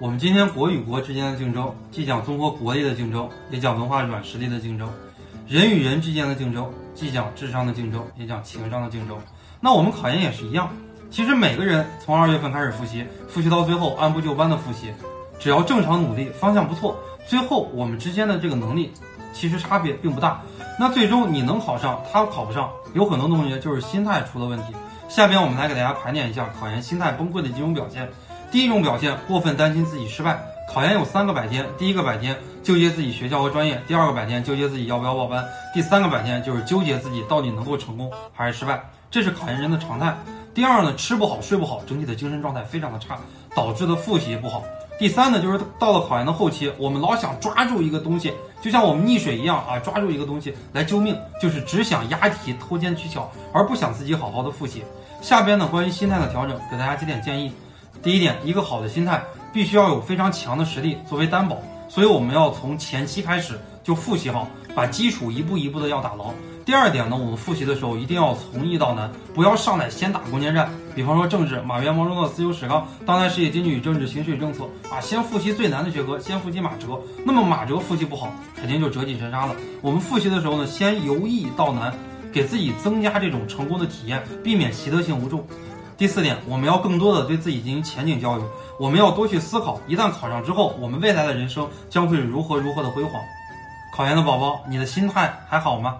[0.00, 4.88] 我们今天国与国之间的竞争，既讲综合国力的竞争，也讲文化软实力的竞争；
[5.46, 9.18] 人与人之间的竞争，既讲智商的竞争，也讲情商的竞争。
[9.60, 10.70] 那我们考研也是一样，
[11.10, 14.90] 其实每个人从二月份开始复习，复习到最后按部就班的复习，
[15.38, 16.96] 只要正常努力，方向不错，
[17.26, 18.92] 最后我们之间的这个能力
[19.34, 20.40] 其实差别并不大。
[20.78, 24.72] 那最终你能考上，他考不上，有很多同学就是心态出了问题。
[25.10, 28.08] 下边我们来给大家盘点一下考研心态崩溃的几种表现。
[28.50, 30.36] 第一种表现，过分担心自己失败。
[30.72, 38.80] 考研有三个百天，第一个百天纠结自己学校和专业，第二个百天纠结自己要不要报班，第三个百天就是纠结自己到底能够成功还是失败。
[39.08, 40.16] 这是考研人的常态。
[40.52, 43.16] 第二呢，吃不好睡不好，整体的精神状态非常的差，
[43.54, 44.64] 导致的复习不好。
[44.98, 54.84] 第三呢，就是到了考研的后期，我们老想抓住一个东西，就像我们溺水一样啊，抓住一个东西来救命，就是只想押题偷奸取巧，而不想自己好好的复习。
[55.20, 57.52] 下边呢，关于心态的调整，给大家几点建议。
[58.02, 59.22] 第一点，一个好的心态
[59.52, 66.32] 必须要有非常强的实力作为担保，所以我们要从前期开始就复习好，把基础一步一步的要打牢。
[66.64, 70.70] 第二点呢，我们复习的时候一定要从易到难，不要上来先打攻坚战。
[70.94, 76.98] 比方说政治，马原、毛泽东的《思修史纲》，当代世界经济与政治、形势与政策啊，先复习最难的学科，先复习马哲。
[77.24, 79.54] 那么马哲复习不好，肯定就折戟沉沙了。
[79.82, 81.92] 我们复习的时候呢，先由易到难，
[82.32, 85.46] 给自己增加这种成功的体验，避免习得性无助。
[86.00, 88.42] 第四点，我们要更多的对自己进行前景教育，
[88.78, 93.20] 我们要多去思考，一旦考上之后，我们未来的人生将会如何如何的辉煌。
[93.94, 95.98] 考研的宝宝，你的心态还好吗？